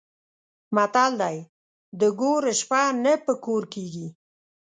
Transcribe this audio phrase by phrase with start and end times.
[0.75, 1.37] متل دی:
[1.99, 4.07] د ګور شپه نه په کور کېږي.